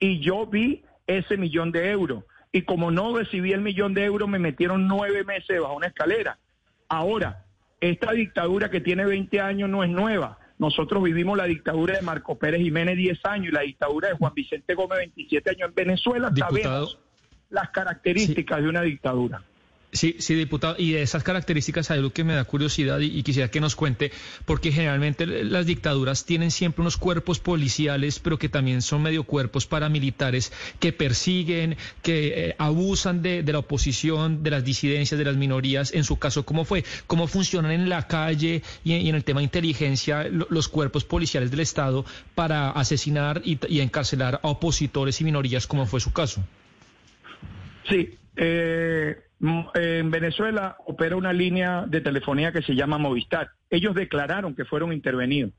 Y 0.01 0.21
yo 0.21 0.47
vi 0.47 0.83
ese 1.07 1.37
millón 1.37 1.71
de 1.71 1.91
euros. 1.91 2.25
Y 2.51 2.63
como 2.63 2.91
no 2.91 3.17
recibí 3.17 3.53
el 3.53 3.61
millón 3.61 3.95
de 3.95 4.05
euros, 4.05 4.29
me 4.29 4.39
metieron 4.39 4.89
nueve 4.89 5.25
meses 5.25 5.61
bajo 5.61 5.77
una 5.77 5.87
escalera. 5.87 6.39
Ahora, 6.89 7.47
esta 7.81 8.13
dictadura 8.13 8.69
que 8.71 8.81
tiene 8.81 9.07
20 9.07 9.41
años 9.41 9.71
no 9.71 9.85
es 9.85 9.91
nueva. 9.91 10.39
Nosotros 10.59 11.03
vivimos 11.03 11.39
la 11.39 11.45
dictadura 11.45 11.97
de 11.97 12.03
Marco 12.03 12.39
Pérez 12.39 12.61
Jiménez 12.61 12.97
10 12.97 13.25
años 13.25 13.49
y 13.49 13.55
la 13.55 13.63
dictadura 13.63 14.09
de 14.09 14.15
Juan 14.15 14.35
Vicente 14.35 14.75
Gómez 14.75 14.99
27 14.99 15.51
años 15.51 15.69
en 15.69 15.75
Venezuela. 15.75 16.33
Sabemos 16.37 16.99
las 17.49 17.71
características 17.71 18.63
de 18.63 18.69
una 18.69 18.83
dictadura. 18.83 19.43
Sí, 19.93 20.17
sí, 20.21 20.35
diputado. 20.35 20.77
Y 20.79 20.93
de 20.93 21.03
esas 21.03 21.23
características 21.23 21.91
hay 21.91 21.99
algo 21.99 22.15
que 22.15 22.25
me 22.25 22.33
da 22.33 22.45
curiosidad 22.45 22.99
y, 23.01 23.23
quisiera 23.23 23.51
que 23.51 23.61
nos 23.61 23.77
cuente, 23.77 24.11
porque 24.47 24.73
generalmente 24.73 25.27
las 25.27 25.67
dictaduras 25.67 26.25
tienen 26.25 26.51
siempre 26.51 26.81
unos 26.81 26.97
cuerpos 26.97 27.41
policiales, 27.41 28.19
pero 28.19 28.39
que 28.39 28.49
también 28.49 28.81
son 28.81 29.03
medio 29.03 29.25
cuerpos 29.25 29.67
paramilitares 29.67 30.51
que 30.81 30.95
persiguen, 30.95 31.77
que 32.01 32.49
eh, 32.49 32.57
abusan 32.57 33.21
de, 33.21 33.43
la 33.43 33.59
oposición, 33.59 34.43
de 34.43 34.51
las 34.51 34.65
disidencias, 34.65 35.19
de 35.19 35.27
las 35.27 35.37
minorías. 35.37 35.93
En 35.93 36.05
su 36.05 36.19
caso, 36.19 36.47
¿cómo 36.47 36.65
fue? 36.65 36.85
¿Cómo 37.07 37.27
funcionan 37.27 37.73
en 37.73 37.91
la 37.91 38.07
calle 38.09 38.63
y 38.85 38.95
en, 38.95 39.15
el 39.15 39.25
tema 39.25 39.41
de 39.41 39.45
inteligencia 39.45 40.25
los 40.25 40.69
cuerpos 40.69 41.05
policiales 41.05 41.51
del 41.51 41.61
Estado 41.61 42.07
para 42.35 42.71
asesinar 42.71 43.43
y, 43.45 43.59
y 43.69 43.81
encarcelar 43.81 44.41
a 44.43 44.49
opositores 44.49 45.21
y 45.21 45.25
minorías, 45.25 45.67
como 45.67 45.85
fue 45.85 46.01
su 46.01 46.15
caso? 46.15 46.43
Sí. 47.87 48.17
Eh 48.37 49.23
en 49.75 50.11
Venezuela 50.11 50.77
opera 50.87 51.17
una 51.17 51.33
línea 51.33 51.85
de 51.87 52.01
telefonía 52.01 52.53
que 52.53 52.63
se 52.63 52.77
llama 52.77 52.99
Movistar. 52.99 53.51
Ellos 53.71 53.95
declararon 53.95 54.55
que 54.55 54.65
fueron 54.65 54.93
intervenidos. 54.93 55.53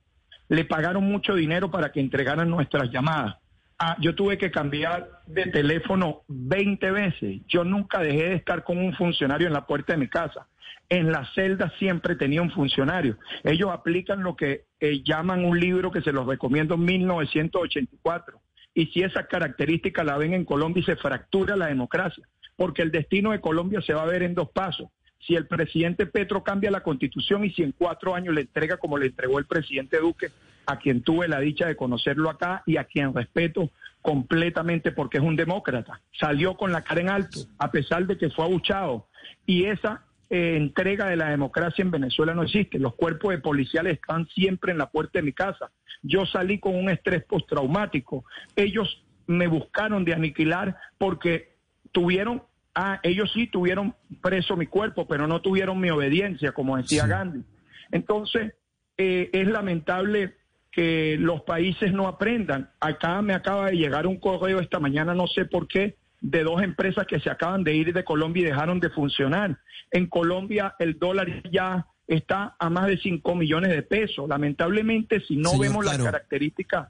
Le 0.48 0.64
pagaron 0.64 1.04
mucho 1.04 1.36
dinero 1.36 1.70
para 1.70 1.92
que 1.92 2.00
entregaran 2.00 2.50
nuestras 2.50 2.90
llamadas. 2.92 3.36
Ah, 3.78 3.98
yo 4.00 4.16
tuve 4.16 4.38
que 4.38 4.52
cambiar 4.52 5.10
de 5.28 5.48
teléfono 5.48 6.22
20 6.30 6.92
veces. 6.92 7.42
Yo 7.48 7.66
nunca 7.66 8.00
dejé 8.00 8.30
de 8.30 8.36
estar 8.36 8.64
con 8.64 8.78
un 8.78 8.94
funcionario 8.94 9.48
en 9.48 9.54
la 9.54 9.66
puerta 9.66 9.94
de 9.94 10.00
mi 10.00 10.08
casa. 10.08 10.48
En 10.88 11.12
la 11.12 11.28
celda 11.34 11.74
siempre 11.80 12.16
tenía 12.16 12.42
un 12.42 12.52
funcionario. 12.52 13.18
Ellos 13.44 13.70
aplican 13.72 14.24
lo 14.24 14.36
que 14.36 14.66
eh, 14.80 15.02
llaman 15.04 15.44
un 15.44 15.60
libro 15.60 15.92
que 15.92 16.02
se 16.02 16.14
los 16.14 16.26
recomiendo 16.26 16.76
en 16.76 16.86
1984. 16.86 18.40
Y 18.76 18.86
si 18.88 19.02
esa 19.02 19.28
característica 19.28 20.04
la 20.04 20.18
ven 20.18 20.34
en 20.34 20.46
Colombia 20.46 20.82
y 20.82 20.86
se 20.86 20.96
fractura 20.96 21.58
la 21.58 21.68
democracia 21.68 22.24
porque 22.56 22.82
el 22.82 22.92
destino 22.92 23.32
de 23.32 23.42
Colombia 23.42 23.82
se 23.82 23.94
va 23.94 24.04
a 24.04 24.08
ver 24.08 24.24
en 24.24 24.36
dos 24.36 24.50
pasos. 24.50 24.90
Si 25.26 25.36
el 25.36 25.48
presidente 25.48 26.06
Petro 26.06 26.44
cambia 26.44 26.72
la 26.72 26.84
constitución 26.84 27.46
y 27.46 27.52
si 27.52 27.64
en 27.64 27.72
cuatro 27.72 28.14
años 28.14 28.34
le 28.34 28.42
entrega 28.42 28.78
como 28.78 28.98
le 28.98 29.08
entregó 29.08 29.40
el 29.40 29.46
presidente 29.46 30.00
Duque, 30.00 30.32
a 30.66 30.78
quien 30.80 31.02
tuve 31.02 31.28
la 31.28 31.40
dicha 31.40 31.68
de 31.68 31.76
conocerlo 31.76 32.30
acá 32.30 32.64
y 32.66 32.78
a 32.78 32.86
quien 32.86 33.14
respeto 33.14 33.70
completamente 34.02 34.92
porque 34.92 35.18
es 35.18 35.24
un 35.24 35.36
demócrata. 35.36 36.02
Salió 36.20 36.56
con 36.56 36.72
la 36.72 36.84
cara 36.84 37.02
en 37.02 37.10
alto, 37.10 37.40
a 37.58 37.72
pesar 37.72 38.06
de 38.06 38.18
que 38.18 38.30
fue 38.30 38.46
abuchado. 38.46 39.08
Y 39.46 39.66
esa 39.66 40.04
eh, 40.30 40.58
entrega 40.58 41.08
de 41.08 41.16
la 41.16 41.30
democracia 41.30 41.82
en 41.82 41.92
Venezuela 41.92 42.34
no 42.34 42.44
existe. 42.44 42.80
Los 42.80 42.96
cuerpos 42.96 43.32
de 43.32 43.40
policiales 43.40 43.94
están 43.94 44.28
siempre 44.28 44.72
en 44.72 44.78
la 44.78 44.90
puerta 44.90 45.20
de 45.20 45.24
mi 45.24 45.34
casa. 45.34 45.72
Yo 46.02 46.26
salí 46.26 46.60
con 46.60 46.76
un 46.76 46.90
estrés 46.90 47.24
postraumático. 47.24 48.26
Ellos 48.56 49.06
me 49.26 49.48
buscaron 49.48 50.04
de 50.04 50.14
aniquilar 50.14 50.76
porque 50.98 51.53
tuvieron, 51.94 52.44
ah, 52.76 53.00
ellos 53.04 53.32
sí 53.34 53.48
tuvieron 53.48 53.96
preso 54.22 54.58
mi 54.58 54.68
cuerpo, 54.68 55.08
pero 55.08 55.28
no 55.28 55.42
tuvieron 55.42 55.80
mi 55.80 55.90
obediencia, 55.90 56.52
como 56.52 56.76
decía 56.76 57.08
Gandhi. 57.08 57.44
Entonces, 57.92 58.54
eh, 58.98 59.30
es 59.32 59.48
lamentable 59.48 60.36
que 60.72 61.16
los 61.20 61.44
países 61.44 61.94
no 61.94 62.08
aprendan. 62.08 62.72
Acá 62.82 63.22
me 63.22 63.34
acaba 63.34 63.68
de 63.68 63.78
llegar 63.78 64.08
un 64.08 64.20
correo 64.20 64.60
esta 64.60 64.80
mañana, 64.80 65.14
no 65.14 65.28
sé 65.28 65.46
por 65.46 65.68
qué, 65.68 65.96
de 66.20 66.44
dos 66.44 66.62
empresas 66.62 67.06
que 67.06 67.20
se 67.20 67.30
acaban 67.30 67.64
de 67.64 67.76
ir 67.76 67.94
de 67.94 68.04
Colombia 68.04 68.42
y 68.42 68.46
dejaron 68.46 68.80
de 68.80 68.90
funcionar. 68.90 69.60
En 69.92 70.08
Colombia 70.08 70.76
el 70.80 70.98
dólar 70.98 71.44
ya 71.52 71.86
está 72.08 72.56
a 72.58 72.70
más 72.70 72.88
de 72.88 72.98
5 72.98 73.36
millones 73.36 73.72
de 73.72 73.84
pesos. 73.84 74.28
Lamentablemente, 74.28 75.22
si 75.22 75.36
no 75.36 75.58
vemos 75.60 75.86
las 75.86 75.98
características 75.98 76.88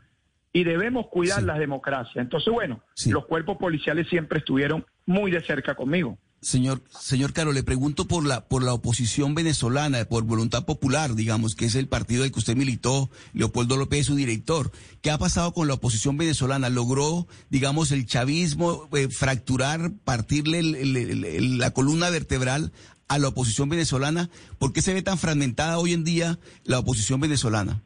y 0.54 0.64
debemos 0.64 1.08
cuidar 1.08 1.44
la 1.44 1.58
democracia. 1.58 2.22
Entonces, 2.22 2.54
bueno, 2.54 2.82
los 3.08 3.26
cuerpos 3.26 3.58
policiales 3.58 4.08
siempre 4.08 4.40
estuvieron 4.40 4.86
muy 5.06 5.32
de 5.32 5.42
cerca 5.42 5.76
conmigo. 5.76 6.18
Señor, 6.44 6.82
señor 6.90 7.32
Caro, 7.32 7.54
le 7.54 7.64
pregunto 7.64 8.06
por 8.06 8.26
la, 8.26 8.50
por 8.50 8.64
la 8.64 8.74
oposición 8.74 9.34
venezolana, 9.34 10.04
por 10.04 10.26
Voluntad 10.26 10.66
Popular, 10.66 11.16
digamos, 11.16 11.56
que 11.56 11.66
es 11.66 11.76
el 11.76 11.88
partido 11.88 12.24
del 12.24 12.34
que 12.34 12.40
usted 12.40 12.58
militó, 12.58 13.10
Leopoldo 13.34 13.78
López 13.78 14.02
es 14.02 14.06
su 14.08 14.16
director. 14.16 14.72
¿Qué 15.02 15.10
ha 15.10 15.18
pasado 15.18 15.54
con 15.54 15.70
la 15.70 15.76
oposición 15.76 16.18
venezolana? 16.18 16.68
¿Logró, 16.68 17.28
digamos, 17.50 17.94
el 17.94 18.06
chavismo 18.06 18.90
eh, 18.92 19.08
fracturar, 19.08 19.94
partirle 20.04 20.62
la 20.62 21.72
columna 21.72 22.10
vertebral 22.10 22.74
a 23.08 23.20
la 23.20 23.30
oposición 23.30 23.70
venezolana? 23.70 24.30
¿Por 24.60 24.74
qué 24.74 24.82
se 24.82 24.94
ve 24.94 25.02
tan 25.02 25.18
fragmentada 25.18 25.78
hoy 25.78 25.94
en 25.94 26.04
día 26.04 26.40
la 26.66 26.80
oposición 26.80 27.22
venezolana? 27.22 27.82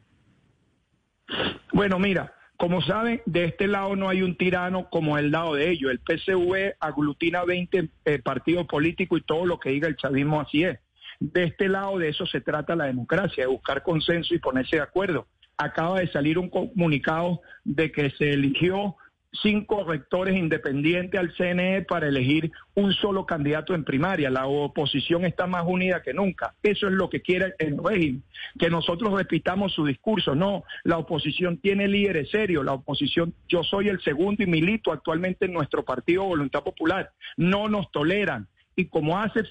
Bueno, 1.74 2.00
mira, 2.00 2.34
como 2.58 2.82
saben, 2.82 3.22
de 3.28 3.46
este 3.46 3.68
lado 3.68 3.96
no 3.96 4.10
hay 4.10 4.24
un 4.24 4.36
tirano 4.36 4.90
como 4.90 5.20
el 5.20 5.32
lado 5.32 5.54
de 5.54 5.70
ellos. 5.70 5.92
El 5.92 6.00
PSV 6.00 6.76
aglutina 6.80 7.46
20 7.46 7.90
eh, 8.06 8.20
partidos 8.20 8.66
políticos 8.66 9.20
y 9.20 9.24
todo 9.24 9.46
lo 9.46 9.60
que 9.60 9.70
diga 9.70 9.88
el 9.88 9.96
chavismo 9.96 10.42
así 10.42 10.64
es. 10.64 10.80
De 11.20 11.44
este 11.44 11.70
lado 11.70 12.00
de 12.00 12.10
eso 12.10 12.26
se 12.26 12.42
trata 12.42 12.76
la 12.76 12.86
democracia, 12.86 13.44
de 13.44 13.48
buscar 13.48 13.84
consenso 13.84 14.34
y 14.34 14.40
ponerse 14.40 14.78
de 14.78 14.82
acuerdo. 14.82 15.28
Acaba 15.58 16.00
de 16.00 16.12
salir 16.12 16.40
un 16.40 16.50
comunicado 16.50 17.42
de 17.64 17.92
que 17.92 18.10
se 18.12 18.32
eligió 18.32 18.96
cinco 19.41 19.84
rectores 19.84 20.36
independientes 20.36 21.20
al 21.20 21.34
CNE 21.34 21.84
para 21.84 22.08
elegir 22.08 22.51
un 22.75 22.94
solo 22.94 23.25
candidato 23.25 23.74
en 23.74 23.84
primaria. 23.84 24.29
La 24.29 24.48
oposición 24.48 25.25
está 25.25 25.48
más 25.48 25.63
unida 25.65 26.01
que 26.01 26.13
nunca. 26.13 26.53
Eso 26.63 26.88
es 26.88 26.94
lo 26.94 27.10
que 27.10 27.22
quiere 27.22 27.53
el 27.60 27.77
régimen, 27.77 28.24
que 28.60 28.70
nosotros 28.70 29.13
repitamos 29.13 29.74
su 29.74 29.86
discurso. 29.86 30.36
No, 30.36 30.63
la 30.84 30.98
oposición 30.98 31.58
tiene 31.58 31.88
líderes 31.88 32.29
serios. 32.29 32.65
La 32.65 32.74
oposición, 32.74 33.34
yo 33.48 33.63
soy 33.63 33.89
el 33.89 34.01
segundo 34.01 34.44
y 34.44 34.48
milito 34.48 34.91
actualmente 34.91 35.46
en 35.46 35.53
nuestro 35.53 35.84
partido 35.84 36.24
Voluntad 36.24 36.63
Popular. 36.63 37.12
No 37.36 37.67
nos 37.67 37.91
toleran. 37.91 38.48
Y 38.75 38.86
como 38.86 39.20
hace, 39.20 39.41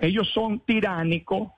ellos 0.00 0.30
son 0.32 0.60
tiránicos, 0.60 1.50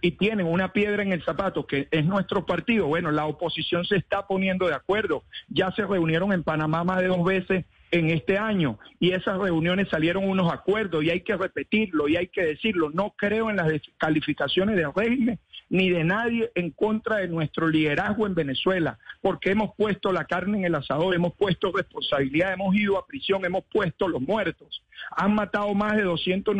y 0.00 0.12
tienen 0.12 0.46
una 0.46 0.72
piedra 0.72 1.02
en 1.02 1.12
el 1.12 1.22
zapato 1.24 1.66
que 1.66 1.88
es 1.90 2.04
nuestro 2.04 2.46
partido, 2.46 2.86
bueno, 2.86 3.10
la 3.10 3.26
oposición 3.26 3.84
se 3.84 3.96
está 3.96 4.26
poniendo 4.26 4.66
de 4.66 4.74
acuerdo. 4.74 5.24
Ya 5.48 5.72
se 5.72 5.84
reunieron 5.84 6.32
en 6.32 6.42
Panamá 6.42 6.84
más 6.84 6.98
de 7.00 7.08
dos 7.08 7.24
veces 7.24 7.64
en 7.94 8.10
este 8.10 8.36
año 8.38 8.80
y 8.98 9.12
esas 9.12 9.38
reuniones 9.38 9.88
salieron 9.88 10.28
unos 10.28 10.52
acuerdos 10.52 11.04
y 11.04 11.10
hay 11.10 11.20
que 11.20 11.36
repetirlo 11.36 12.08
y 12.08 12.16
hay 12.16 12.26
que 12.26 12.42
decirlo. 12.42 12.90
No 12.90 13.14
creo 13.16 13.50
en 13.50 13.56
las 13.56 13.68
descalificaciones 13.68 14.74
del 14.74 14.92
régimen 14.92 15.38
ni 15.70 15.90
de 15.90 16.02
nadie 16.02 16.50
en 16.56 16.70
contra 16.70 17.18
de 17.18 17.28
nuestro 17.28 17.68
liderazgo 17.68 18.26
en 18.26 18.34
Venezuela, 18.34 18.98
porque 19.22 19.52
hemos 19.52 19.74
puesto 19.76 20.12
la 20.12 20.24
carne 20.24 20.58
en 20.58 20.64
el 20.64 20.74
asador, 20.74 21.14
hemos 21.14 21.34
puesto 21.34 21.72
responsabilidad, 21.72 22.52
hemos 22.52 22.74
ido 22.74 22.98
a 22.98 23.06
prisión, 23.06 23.44
hemos 23.44 23.64
puesto 23.72 24.08
los 24.08 24.20
muertos. 24.20 24.82
Han 25.16 25.34
matado 25.34 25.72
más 25.74 25.96
de 25.96 26.02
200 26.02 26.56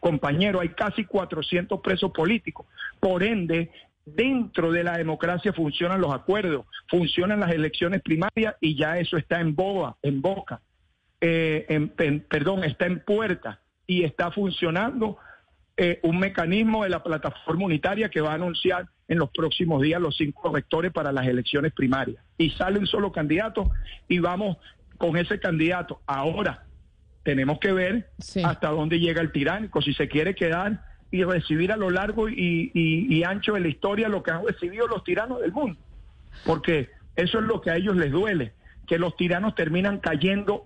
compañeros, 0.00 0.62
hay 0.62 0.68
casi 0.70 1.04
400 1.04 1.80
presos 1.80 2.12
políticos. 2.12 2.66
Por 3.00 3.22
ende, 3.22 3.70
dentro 4.14 4.72
de 4.72 4.84
la 4.84 4.96
democracia 4.96 5.52
funcionan 5.52 6.00
los 6.00 6.14
acuerdos, 6.14 6.66
funcionan 6.88 7.40
las 7.40 7.52
elecciones 7.52 8.02
primarias 8.02 8.56
y 8.60 8.76
ya 8.76 8.98
eso 8.98 9.16
está 9.16 9.40
en 9.40 9.54
boga, 9.54 9.96
en 10.02 10.20
boca, 10.20 10.60
eh, 11.20 11.88
perdón, 12.28 12.64
está 12.64 12.86
en 12.86 13.00
puerta 13.00 13.60
y 13.86 14.04
está 14.04 14.30
funcionando 14.30 15.18
eh, 15.76 16.00
un 16.02 16.18
mecanismo 16.18 16.84
de 16.84 16.90
la 16.90 17.02
plataforma 17.02 17.64
unitaria 17.64 18.08
que 18.08 18.20
va 18.20 18.32
a 18.32 18.34
anunciar 18.34 18.88
en 19.06 19.18
los 19.18 19.30
próximos 19.30 19.80
días 19.80 20.00
los 20.00 20.16
cinco 20.16 20.52
rectores 20.52 20.92
para 20.92 21.12
las 21.12 21.26
elecciones 21.26 21.72
primarias. 21.72 22.22
Y 22.36 22.50
sale 22.50 22.78
un 22.78 22.86
solo 22.86 23.12
candidato 23.12 23.70
y 24.08 24.18
vamos 24.18 24.58
con 24.96 25.16
ese 25.16 25.40
candidato. 25.40 26.00
Ahora 26.06 26.66
tenemos 27.22 27.58
que 27.58 27.72
ver 27.72 28.10
hasta 28.44 28.70
dónde 28.70 28.98
llega 29.00 29.20
el 29.20 29.32
tiránico, 29.32 29.80
si 29.80 29.94
se 29.94 30.08
quiere 30.08 30.34
quedar 30.34 30.82
y 31.10 31.24
recibir 31.24 31.72
a 31.72 31.76
lo 31.76 31.90
largo 31.90 32.28
y, 32.28 32.70
y 32.74 33.24
ancho 33.24 33.54
de 33.54 33.60
la 33.60 33.68
historia 33.68 34.08
lo 34.08 34.22
que 34.22 34.30
han 34.30 34.46
recibido 34.46 34.86
los 34.86 35.04
tiranos 35.04 35.40
del 35.40 35.52
mundo. 35.52 35.78
Porque 36.44 36.90
eso 37.16 37.38
es 37.38 37.44
lo 37.44 37.60
que 37.60 37.70
a 37.70 37.76
ellos 37.76 37.96
les 37.96 38.12
duele, 38.12 38.52
que 38.86 38.98
los 38.98 39.16
tiranos 39.16 39.54
terminan 39.54 39.98
cayendo 39.98 40.64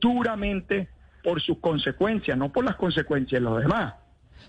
duramente 0.00 0.88
por 1.22 1.40
sus 1.40 1.58
consecuencias, 1.58 2.36
no 2.36 2.52
por 2.52 2.64
las 2.64 2.76
consecuencias 2.76 3.40
de 3.40 3.48
los 3.48 3.60
demás. 3.60 3.94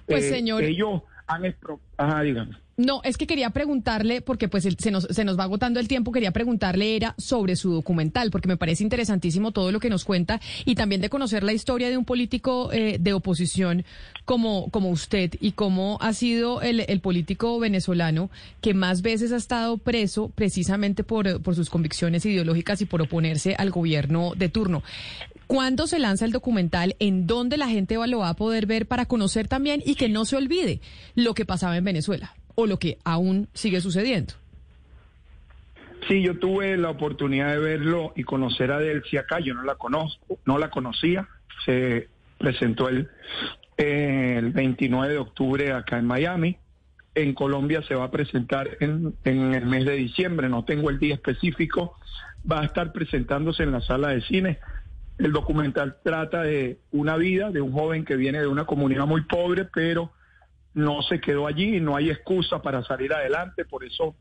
Pues, 0.06 0.26
eh, 0.26 0.30
señor. 0.30 0.64
Ellos 0.64 1.02
han. 1.28 1.56
Ajá, 1.98 2.22
dígame. 2.22 2.58
No, 2.76 3.02
es 3.04 3.18
que 3.18 3.28
quería 3.28 3.52
preguntarle, 3.52 4.22
porque 4.22 4.48
pues 4.48 4.68
se 4.80 4.90
nos, 4.90 5.04
se 5.04 5.24
nos 5.24 5.38
va 5.38 5.44
agotando 5.44 5.80
el 5.80 5.88
tiempo, 5.88 6.12
quería 6.12 6.32
preguntarle 6.32 6.96
era 6.96 7.14
sobre 7.20 7.56
su 7.56 7.72
documental, 7.72 8.32
porque 8.32 8.48
me 8.48 8.58
parece 8.58 8.84
interesantísimo 8.84 9.52
todo 9.52 9.72
lo 9.72 9.80
que 9.80 9.92
nos 9.92 10.06
cuenta 10.06 10.42
y 10.66 10.74
también 10.74 11.00
de 11.00 11.10
conocer 11.10 11.44
la 11.44 11.54
historia 11.54 11.92
de 11.92 11.98
un 11.98 12.06
político 12.06 12.74
eh, 12.74 12.98
de 13.00 13.14
oposición 13.14 13.86
como, 14.26 14.72
como 14.72 14.90
usted 14.90 15.36
y 15.40 15.52
cómo 15.52 16.00
ha 16.02 16.14
sido 16.14 16.64
el, 16.64 16.84
político 17.02 17.60
venezolano 17.60 18.32
que 18.60 18.74
más 18.74 19.04
veces 19.04 19.32
ha 19.34 19.38
estado 19.38 19.78
preso 19.78 20.30
precisamente 20.34 21.04
por, 21.04 21.44
por 21.44 21.56
sus 21.56 21.70
convicciones 21.70 22.26
ideológicas 22.26 22.82
y 22.82 22.86
por 22.86 23.04
oponerse 23.04 23.56
al 23.56 23.70
gobierno 23.70 24.34
de 24.36 24.50
turno. 24.50 24.82
¿Cuándo 25.46 25.86
se 25.86 26.00
lanza 26.00 26.26
el 26.26 26.32
documental? 26.32 26.96
¿En 27.00 27.28
dónde 27.28 27.58
la 27.58 27.68
gente 27.68 27.96
lo 28.08 28.20
va 28.20 28.30
a 28.30 28.36
poder 28.36 28.66
ver 28.66 28.88
para 28.88 29.06
conocer 29.06 29.48
también 29.48 29.84
y 29.86 29.94
que 29.94 30.10
no 30.10 30.26
se 30.26 30.38
olvide 30.38 30.82
lo 31.14 31.36
que 31.36 31.46
pasaba 31.46 31.78
en 31.78 31.84
Venezuela 31.84 32.34
o 32.56 32.68
lo 32.68 32.78
que 32.78 32.98
aún 33.04 33.48
sigue 33.54 33.82
sucediendo? 33.82 34.34
Sí, 36.08 36.22
yo 36.22 36.38
tuve 36.38 36.76
la 36.78 36.90
oportunidad 36.90 37.52
de 37.52 37.60
verlo 37.60 38.14
y 38.16 38.24
conocer 38.24 38.72
a 38.72 38.80
Delcy 38.80 39.18
acá. 39.18 39.40
Yo 39.40 39.54
no 39.54 39.64
la 39.64 39.76
conozco, 39.76 40.38
no 40.46 40.58
la 40.58 40.70
conocía. 40.70 41.28
Se 41.66 42.10
presentó 42.38 42.90
el, 42.90 43.10
el 43.78 44.52
29 44.52 45.14
de 45.14 45.20
octubre 45.20 45.72
acá 45.72 45.98
en 45.98 46.06
Miami. 46.06 46.58
En 47.16 47.34
Colombia 47.34 47.82
se 47.88 47.96
va 47.96 48.06
a 48.06 48.12
presentar 48.12 48.78
en, 48.82 49.14
en 49.24 49.54
el 49.54 49.66
mes 49.66 49.86
de 49.86 49.94
diciembre. 49.94 50.50
No 50.50 50.66
tengo 50.66 50.90
el 50.90 51.00
día 51.00 51.14
específico. 51.16 51.98
Va 52.50 52.62
a 52.62 52.66
estar 52.66 52.92
presentándose 52.92 53.64
en 53.64 53.72
la 53.72 53.82
sala 53.82 54.10
de 54.10 54.22
cine 54.22 54.60
el 55.18 55.32
documental 55.32 55.98
trata 56.04 56.44
de 56.44 56.80
una 56.92 57.18
vida 57.18 57.52
de 57.52 57.62
un 57.62 57.72
joven 57.72 58.06
que 58.06 58.16
viene 58.16 58.40
de 58.40 58.48
una 58.48 58.66
comunidad 58.66 59.06
muy 59.06 59.22
pobre, 59.22 59.66
pero 59.66 60.12
no 60.74 61.02
se 61.02 61.20
quedó 61.20 61.48
allí 61.48 61.78
y 61.78 61.80
no 61.80 61.96
hay 61.96 62.10
excusa 62.10 62.62
para 62.62 62.84
salir 62.84 63.14
adelante. 63.14 63.66
Por 63.66 63.84
eso 63.84 64.16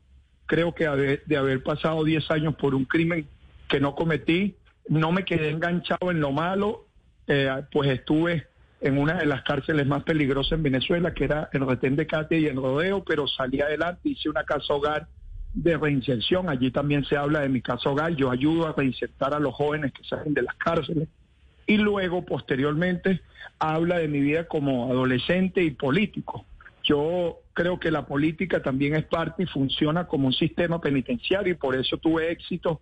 creo 0.45 0.73
que 0.73 0.85
de 1.25 1.37
haber 1.37 1.63
pasado 1.63 2.03
10 2.03 2.31
años 2.31 2.55
por 2.55 2.75
un 2.75 2.85
crimen 2.85 3.27
que 3.67 3.79
no 3.79 3.95
cometí, 3.95 4.55
no 4.87 5.11
me 5.11 5.25
quedé 5.25 5.49
enganchado 5.49 6.11
en 6.11 6.19
lo 6.19 6.31
malo, 6.31 6.85
eh, 7.27 7.49
pues 7.71 7.89
estuve 7.89 8.47
en 8.81 8.97
una 8.97 9.15
de 9.15 9.25
las 9.25 9.43
cárceles 9.43 9.87
más 9.87 10.03
peligrosas 10.03 10.53
en 10.53 10.63
Venezuela, 10.63 11.13
que 11.13 11.23
era 11.23 11.49
el 11.53 11.65
retén 11.65 11.95
de 11.95 12.05
Katia 12.05 12.37
y 12.37 12.47
el 12.47 12.57
rodeo, 12.57 13.03
pero 13.03 13.27
salí 13.27 13.61
adelante, 13.61 14.09
hice 14.09 14.29
una 14.29 14.43
casa 14.43 14.73
hogar 14.73 15.07
de 15.53 15.77
reinserción. 15.77 16.49
Allí 16.49 16.69
también 16.69 17.05
se 17.05 17.15
habla 17.15 17.39
de 17.39 17.49
mi 17.49 17.61
casa 17.61 17.89
hogar. 17.89 18.13
Yo 18.15 18.29
ayudo 18.29 18.67
a 18.67 18.73
reinsertar 18.73 19.33
a 19.33 19.39
los 19.39 19.53
jóvenes 19.53 19.93
que 19.93 20.03
salen 20.03 20.33
de 20.33 20.41
las 20.41 20.55
cárceles. 20.55 21.07
Y 21.65 21.77
luego, 21.77 22.25
posteriormente, 22.25 23.21
habla 23.59 23.97
de 23.97 24.07
mi 24.07 24.19
vida 24.19 24.47
como 24.47 24.91
adolescente 24.91 25.63
y 25.63 25.71
político. 25.71 26.45
Yo 26.83 27.39
creo 27.53 27.79
que 27.79 27.91
la 27.91 28.05
política 28.05 28.61
también 28.61 28.95
es 28.95 29.05
parte 29.05 29.43
y 29.43 29.45
funciona 29.45 30.05
como 30.07 30.27
un 30.27 30.33
sistema 30.33 30.81
penitenciario 30.81 31.53
y 31.53 31.57
por 31.57 31.75
eso 31.75 31.97
tuve 31.97 32.31
éxito 32.31 32.81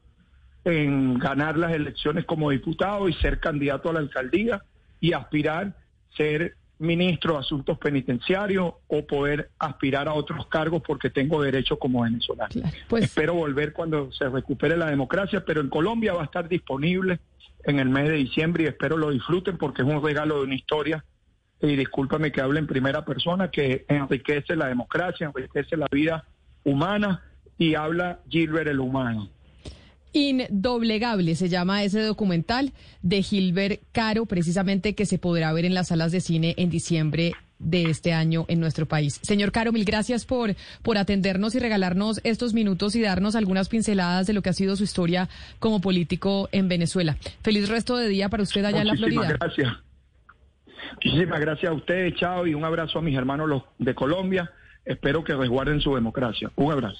en 0.63 1.17
ganar 1.19 1.57
las 1.57 1.73
elecciones 1.73 2.25
como 2.25 2.49
diputado 2.49 3.09
y 3.09 3.13
ser 3.13 3.39
candidato 3.39 3.89
a 3.89 3.93
la 3.93 3.99
alcaldía 3.99 4.63
y 4.99 5.13
aspirar 5.13 5.75
ser 6.15 6.55
ministro 6.81 7.33
de 7.33 7.39
Asuntos 7.39 7.77
Penitenciarios 7.77 8.73
o 8.87 9.05
poder 9.05 9.51
aspirar 9.59 10.07
a 10.07 10.13
otros 10.13 10.47
cargos 10.47 10.81
porque 10.85 11.09
tengo 11.09 11.41
derecho 11.41 11.77
como 11.77 12.01
venezolano. 12.01 12.49
Pues 12.89 13.05
Espero 13.05 13.35
volver 13.35 13.71
cuando 13.71 14.11
se 14.11 14.27
recupere 14.27 14.75
la 14.75 14.89
democracia, 14.89 15.45
pero 15.45 15.61
en 15.61 15.69
Colombia 15.69 16.13
va 16.13 16.21
a 16.21 16.25
estar 16.25 16.49
disponible 16.49 17.19
en 17.63 17.79
el 17.79 17.89
mes 17.89 18.09
de 18.09 18.15
diciembre 18.15 18.63
y 18.63 18.67
espero 18.67 18.97
lo 18.97 19.11
disfruten 19.11 19.57
porque 19.57 19.83
es 19.83 19.87
un 19.87 20.03
regalo 20.03 20.39
de 20.39 20.43
una 20.45 20.55
historia. 20.55 21.05
Y 21.61 21.75
discúlpame 21.75 22.31
que 22.31 22.41
hable 22.41 22.59
en 22.59 22.65
primera 22.65 23.05
persona, 23.05 23.51
que 23.51 23.85
enriquece 23.87 24.55
la 24.55 24.67
democracia, 24.67 25.27
enriquece 25.27 25.77
la 25.77 25.85
vida 25.91 26.25
humana 26.63 27.23
y 27.59 27.75
habla 27.75 28.19
Gilbert 28.27 28.67
el 28.67 28.79
humano. 28.79 29.29
Indoblegable 30.13 31.35
se 31.35 31.49
llama 31.49 31.83
ese 31.83 32.01
documental 32.01 32.73
de 33.01 33.21
Gilbert 33.23 33.81
Caro, 33.91 34.25
precisamente 34.25 34.93
que 34.95 35.05
se 35.05 35.17
podrá 35.17 35.53
ver 35.53 35.65
en 35.65 35.73
las 35.73 35.87
salas 35.87 36.11
de 36.11 36.21
cine 36.21 36.53
en 36.57 36.69
diciembre 36.69 37.33
de 37.59 37.83
este 37.83 38.11
año 38.13 38.45
en 38.47 38.59
nuestro 38.59 38.87
país. 38.87 39.19
Señor 39.21 39.51
Caro, 39.51 39.71
mil 39.71 39.85
gracias 39.85 40.25
por, 40.25 40.55
por 40.81 40.97
atendernos 40.97 41.55
y 41.55 41.59
regalarnos 41.59 42.19
estos 42.23 42.53
minutos 42.53 42.95
y 42.95 43.01
darnos 43.01 43.35
algunas 43.35 43.69
pinceladas 43.69 44.27
de 44.27 44.33
lo 44.33 44.41
que 44.41 44.49
ha 44.49 44.53
sido 44.53 44.75
su 44.75 44.83
historia 44.83 45.29
como 45.59 45.79
político 45.79 46.49
en 46.51 46.67
Venezuela. 46.67 47.17
Feliz 47.41 47.69
resto 47.69 47.97
de 47.97 48.09
día 48.09 48.29
para 48.29 48.43
usted 48.43 48.65
allá 48.65 48.81
en 48.81 48.87
la 48.87 48.95
Florida. 48.95 49.37
Gracias. 49.39 49.73
Muchísimas 50.93 51.39
gracias 51.39 51.71
a 51.71 51.75
ustedes, 51.75 52.15
chao, 52.15 52.45
y 52.45 52.53
un 52.53 52.65
abrazo 52.65 52.99
a 52.99 53.01
mis 53.01 53.15
hermanos 53.15 53.63
de 53.77 53.95
Colombia. 53.95 54.51
Espero 54.83 55.23
que 55.23 55.33
resguarden 55.33 55.79
su 55.79 55.95
democracia. 55.95 56.51
Un 56.55 56.71
abrazo. 56.71 56.99